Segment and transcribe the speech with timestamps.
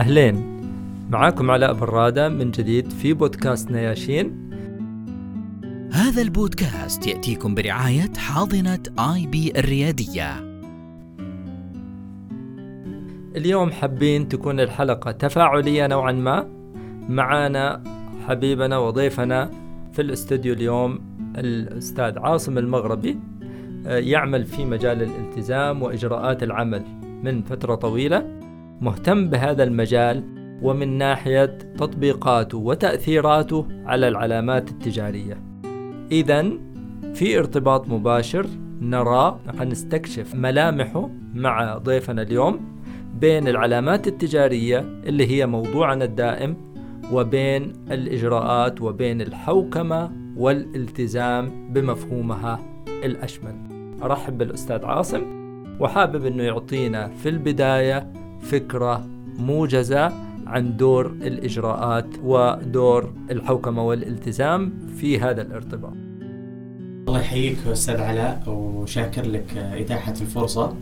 [0.00, 0.60] أهلين.
[1.10, 4.50] معاكم علاء برادة من جديد في بودكاست نياشين.
[5.92, 10.30] هذا البودكاست يأتيكم برعاية حاضنة آي بي الريادية.
[13.36, 16.48] اليوم حابين تكون الحلقة تفاعلية نوعا ما.
[17.08, 17.82] معانا
[18.28, 19.50] حبيبنا وضيفنا
[19.92, 21.00] في الاستوديو اليوم
[21.36, 23.18] الأستاذ عاصم المغربي
[23.86, 26.84] آه، يعمل في مجال الالتزام وإجراءات العمل
[27.22, 28.39] من فترة طويلة.
[28.80, 30.24] مهتم بهذا المجال
[30.62, 35.42] ومن ناحية تطبيقاته وتأثيراته على العلامات التجارية.
[36.12, 36.50] إذا
[37.14, 38.46] في ارتباط مباشر
[38.80, 42.80] نرى حنستكشف ملامحه مع ضيفنا اليوم
[43.20, 46.56] بين العلامات التجارية اللي هي موضوعنا الدائم
[47.12, 52.60] وبين الإجراءات وبين الحوكمة والالتزام بمفهومها
[53.04, 53.54] الأشمل.
[54.02, 55.22] أرحب بالأستاذ عاصم
[55.80, 59.06] وحابب أنه يعطينا في البداية فكرة
[59.38, 60.12] موجزة
[60.46, 65.92] عن دور الإجراءات ودور الحوكمة والالتزام في هذا الارتباط.
[67.08, 70.74] الله يحييك أستاذ علاء وشاكر لك إتاحة الفرصة.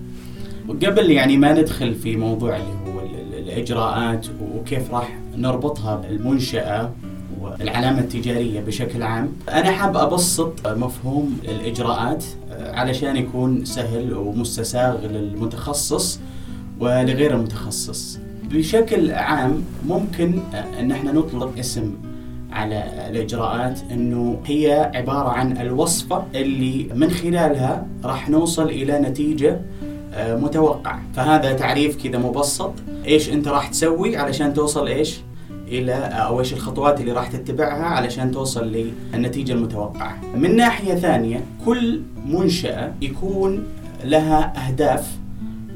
[0.69, 3.01] وقبل يعني ما ندخل في موضوع اللي هو
[3.39, 6.93] الإجراءات وكيف راح نربطها بالمنشأة
[7.41, 16.21] والعلامة التجارية بشكل عام أنا حاب أبسط مفهوم الإجراءات علشان يكون سهل ومستساغ للمتخصص.
[16.81, 18.19] ولغير المتخصص
[18.51, 20.41] بشكل عام ممكن
[20.81, 21.95] أن إحنا نطلق اسم
[22.53, 29.61] على الإجراءات إنه هي عبارة عن الوصفة اللي من خلالها راح نوصل إلى نتيجة
[30.15, 32.73] آه، متوقعة، فهذا تعريف كذا مبسط
[33.07, 35.21] إيش أنت راح تسوي علشان توصل إيش؟
[35.69, 40.21] إلى أو إيش الخطوات اللي راح تتبعها علشان توصل للنتيجة المتوقعة.
[40.35, 43.65] من ناحية ثانية كل منشأة يكون
[44.05, 45.19] لها أهداف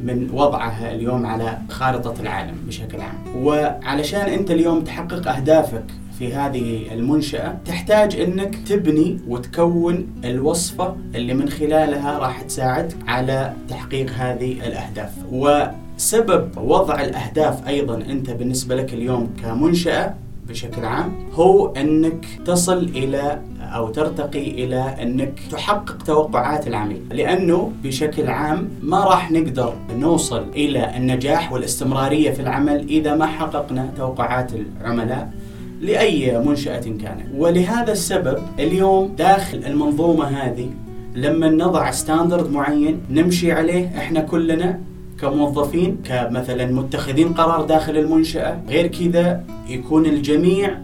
[0.03, 3.37] من وضعها اليوم على خارطة العالم بشكل عام.
[3.37, 5.85] وعلشان أنت اليوم تحقق أهدافك
[6.19, 14.11] في هذه المنشأة تحتاج أنك تبني وتكون الوصفة اللي من خلالها راح تساعدك على تحقيق
[14.11, 15.13] هذه الأهداف.
[15.33, 20.15] وسبب وضع الأهداف أيضا أنت بالنسبة لك اليوم كمنشأة
[20.49, 23.41] بشكل عام هو أنك تصل إلى
[23.75, 30.97] أو ترتقي إلى أنك تحقق توقعات العميل لأنه بشكل عام ما راح نقدر نوصل إلى
[30.97, 35.33] النجاح والاستمرارية في العمل إذا ما حققنا توقعات العملاء
[35.81, 37.27] لأي منشأة كانت.
[37.37, 40.71] ولهذا السبب اليوم داخل المنظومة هذه
[41.15, 44.81] لما نضع ستاندرد معين نمشي عليه إحنا كلنا
[45.21, 50.79] كموظفين كمثلا متخذين قرار داخل المنشأة غير كذا يكون الجميع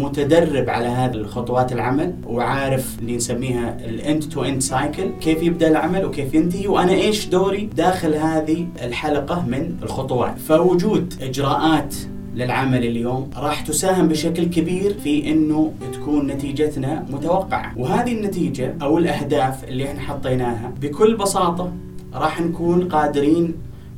[0.00, 5.68] متدرب على هذه الخطوات العمل وعارف اللي نسميها ال end to end cycle كيف يبدأ
[5.68, 10.38] العمل وكيف ينتهي وأنا إيش دوري داخل هذه الحلقة من الخطوات.
[10.38, 11.94] فوجود إجراءات
[12.34, 17.72] للعمل اليوم راح تساهم بشكل كبير في إنه تكون نتيجتنا متوقعة.
[17.76, 21.72] وهذه النتيجة أو الأهداف اللي إحنا حطيناها بكل بساطة
[22.14, 23.54] راح نكون قادرين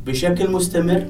[0.06, 1.06] بشكل مستمر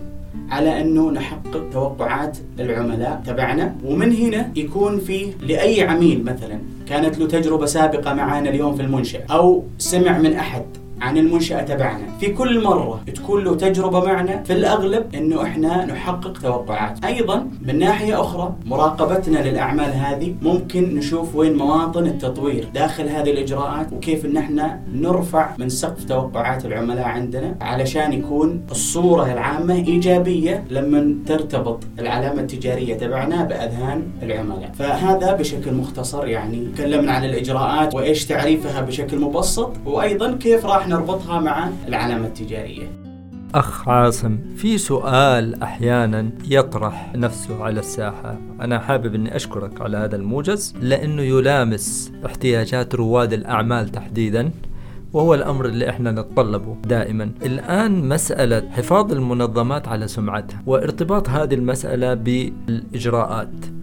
[0.50, 3.75] على أنه نحقق توقعات العملاء تبعنا.
[3.84, 6.59] ومن هنا يكون في لأي عميل مثلا.
[6.89, 9.22] كانت له تجربة سابقة معنا اليوم في المنشأة.
[9.31, 10.65] أو سمع من أحد.
[11.01, 12.05] عن المنشأة تبعنا.
[12.21, 17.05] في كل مرة تكون له تجربة معنا في الأغلب أنه إحنا نحقق توقعات.
[17.05, 23.93] أيضا من ناحية أخرى مراقبتنا للأعمال هذه ممكن نشوف وين مواطن التطوير داخل هذه الإجراءات
[23.93, 31.15] وكيف أن إحنا نرفع من سقف توقعات العملاء عندنا علشان يكون الصورة العامة إيجابية لما
[31.27, 34.73] ترتبط العلامة التجارية تبعنا بأذهان العملاء.
[34.79, 41.41] فهذا بشكل مختصر يعني تكلمنا عن الإجراءات وإيش تعريفها بشكل مبسط وأيضا كيف راح نربطها
[41.41, 42.88] مع العلامة التجارية.
[43.54, 48.38] أخ عاصم في سؤال أحيانا يطرح نفسه على الساحة.
[48.60, 54.50] أنا حابب أني أشكرك على هذا الموجز لأنه يلامس احتياجات رواد الأعمال تحديدا
[55.12, 57.31] وهو الأمر اللي إحنا نتطلبه دائما.
[57.43, 63.78] الآن مسألة حفاظ المنظمات على سمعتها وارتباط هذه المسألة بالإجراءات.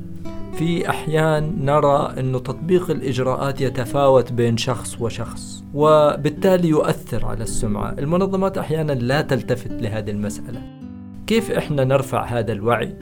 [0.57, 7.95] في أحيان نرى أن تطبيق الإجراءات يتفاوت بين شخص وشخص وبالتالي يؤثر على السمعة.
[7.99, 10.61] المنظمات أحيانا لا تلتفت لهذه المسألة.
[11.27, 12.95] كيف إحنا نرفع هذا الوعي؟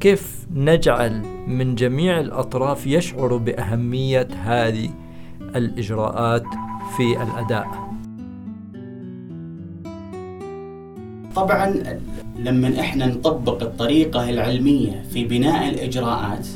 [0.00, 4.90] كيف نجعل من جميع الأطراف يشعروا بأهمية هذه
[5.56, 6.44] الإجراءات
[6.96, 7.66] في الأداء؟
[11.36, 11.74] طبعا
[12.38, 16.46] لما إحنا نطبق الطريقة العلمية في بناء الإجراءات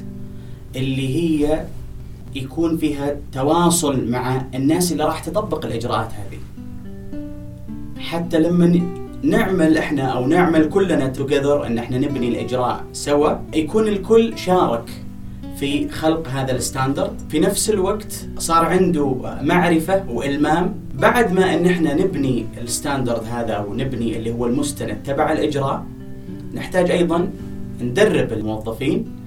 [0.77, 1.65] اللي هي
[2.35, 6.39] يكون فيها تواصل مع الناس اللي راح تطبق الإجراءات هذه.
[8.01, 8.81] حتى لما
[9.23, 14.91] نعمل إحنا أو نعمل كلنا together إن إحنا نبني الإجراء سوا يكون الكل شارك
[15.57, 17.13] في خلق هذا ال standard.
[17.31, 20.75] في نفس الوقت صار عنده معرفة وإلمام.
[20.95, 25.85] بعد ما إن إحنا نبني ال standard هذا ونبني اللي هو المستند تبع الإجراء
[26.55, 27.29] نحتاج أيضا
[27.81, 29.18] ندرب الموظفين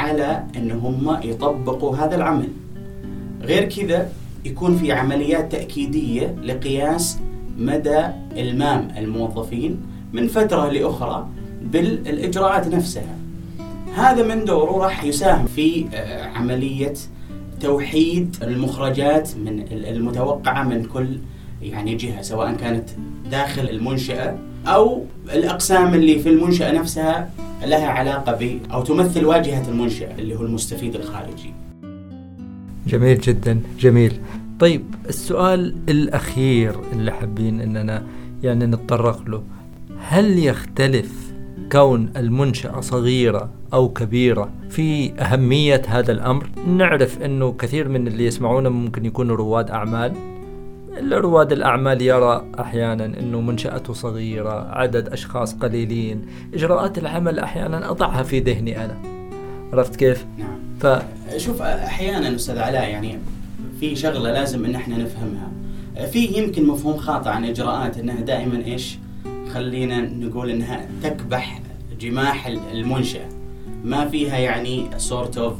[0.00, 2.48] على أن هم يطبقوا هذا العمل.
[3.42, 4.12] غير كذا
[4.44, 7.18] يكون في عمليات تأكيدية لقياس
[7.58, 8.06] مدى
[8.36, 9.80] إلمام الموظفين
[10.12, 11.28] من فترة لأخرى
[11.62, 13.16] بالإجراءات نفسها.
[13.94, 16.94] هذا من دوره راح يساهم في آه، عملية
[17.60, 21.18] توحيد المخرجات من المتوقعة من كل
[21.62, 22.90] يعني جهة سواء كانت
[23.30, 27.30] داخل المنشأة أو الأقسام اللي في المنشأة نفسها
[27.64, 31.52] لها علاقة ب أو تمثل واجهة المنشأة اللي هو المستفيد الخارجي.
[32.86, 34.20] جميل جدا جميل.
[34.60, 38.02] طيب السؤال الأخير اللي حابين أننا
[38.42, 39.42] يعني نتطرق له.
[39.98, 41.32] هل يختلف
[41.72, 48.68] كون المنشأة صغيرة أو كبيرة في أهمية هذا الأمر؟ نعرف أنه كثير من اللي يسمعونا
[48.68, 50.12] ممكن يكونوا رواد أعمال.
[51.00, 58.40] رواد الأعمال يرى أحيانا أنه منشأته صغيرة عدد أشخاص قليلين إجراءات العمل أحيانا أضعها في
[58.40, 58.96] ذهني أنا.
[59.72, 60.58] عرفت كيف؟ نعم.
[60.80, 61.02] ف...
[61.36, 63.18] شوف أحيانا أستاذ علاء يعني
[63.80, 65.50] في شغلة لازم إن إحنا نفهمها.
[66.12, 68.98] في يمكن مفهوم خاطئ عن إجراءات إنها دائما إيش؟
[69.54, 71.60] خلينا نقول إنها تكبح
[72.00, 73.28] جماح المنشأة.
[73.84, 75.54] ما فيها يعني sort of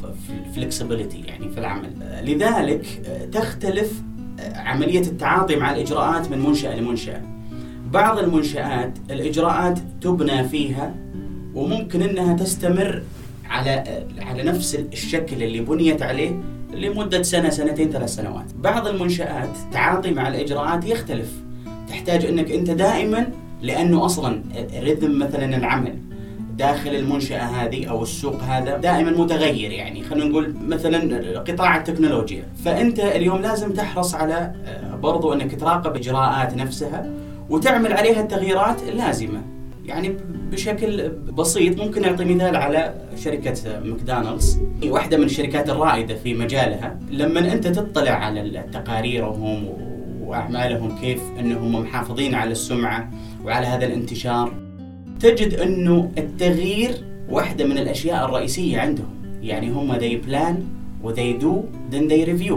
[0.57, 1.91] flexibility يعني في العمل.
[2.25, 2.87] لذلك
[3.33, 4.03] تختلف
[4.55, 7.23] عملية التعاطي مع الإجراءات من منشأة لمنشأة.
[7.91, 10.95] بعض المنشآت الإجراءات تبنى فيها
[11.55, 13.03] وممكن أنها تستمر
[13.51, 16.41] على على نفس الشكل اللي بنيت عليه
[16.75, 18.55] لمدة سنة سنتين ثلاث سنوات.
[18.59, 21.33] بعض المنشآت تعاطي مع الإجراءات يختلف.
[21.89, 23.27] تحتاج أنك أنت دائما
[23.63, 24.43] لأنه أصلا
[24.83, 26.10] رذم مثلا العمل.
[26.61, 30.03] داخل المنشأة هذه أو السوق هذا دائما متغير يعني.
[30.03, 30.99] خلينا نقول مثلا
[31.39, 32.45] قطاع التكنولوجيا.
[32.65, 37.11] فأنت اليوم لازم تحرص على آه، برضو أنك تراقب إجراءات نفسها
[37.51, 39.43] وتعمل عليها التغييرات اللازمة.
[39.87, 40.17] يعني
[40.53, 44.61] بشكل بسيط ممكن نعطي مثال على شركة ماكدونالدز.
[44.85, 46.99] واحدة من الشركات الرائدة في مجالها.
[47.11, 49.69] لما أنت تطلع على تقاريرهم
[50.21, 53.11] وأعمالهم كيف أنهم محافظين على السمعة
[53.45, 54.60] وعلى هذا الانتشار
[55.21, 59.21] تجد أنه التغيير واحدة من الأشياء الرئيسية عندهم.
[59.43, 60.55] يعني هم they plan
[61.05, 62.55] و they do then they review.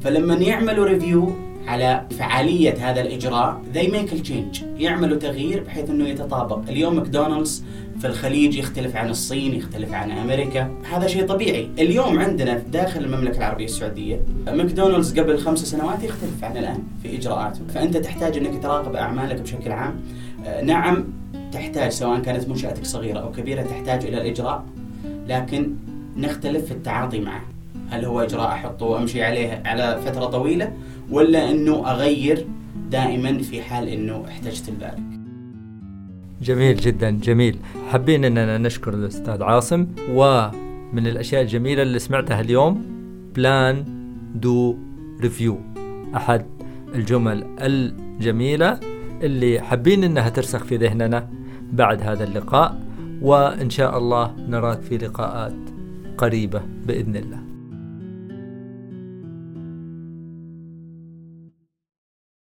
[0.00, 1.32] فلما يعملوا review
[1.66, 4.62] على فعالية هذا الإجراء they make a change.
[4.76, 6.68] يعملوا تغيير بحيث أنه يتطابق.
[6.68, 7.64] اليوم ماكدونالدز
[8.00, 10.70] في الخليج يختلف عن الصين يختلف عن أمريكا.
[10.92, 11.68] هذا شيء طبيعي.
[11.78, 17.60] اليوم عندنا داخل المملكة العربية السعودية ماكدونالدز قبل خمس سنوات يختلف عن الآن في إجراءاته.
[17.74, 19.94] فأنت تحتاج أنك تراقب أعمالك بشكل عام.
[20.46, 21.21] آه، نعم
[21.52, 24.64] تحتاج سواء كانت منشأتك صغيرة أو كبيرة تحتاج إلى الإجراء.
[25.28, 25.70] لكن
[26.16, 27.42] نختلف في التعاطي معه.
[27.90, 30.72] هل هو إجراء أحطه وأمشي عليه على فترة طويلة
[31.10, 32.46] ولا إنه أغير
[32.90, 35.02] دائما في حال إنه احتجت لذلك.
[36.42, 37.58] جميل جدا جميل.
[37.90, 42.84] حابين إننا نشكر الأستاذ عاصم ومن الأشياء الجميلة اللي سمعتها اليوم
[43.34, 43.84] plan
[44.34, 44.76] do
[45.20, 45.60] review
[46.16, 46.46] أحد
[46.94, 48.80] الجمل الجميلة
[49.22, 51.28] اللي حابين إنها ترسخ في ذهننا.
[51.72, 52.80] بعد هذا اللقاء
[53.22, 55.54] وإن شاء الله نراك في لقاءات
[56.18, 57.41] قريبة بإذن الله.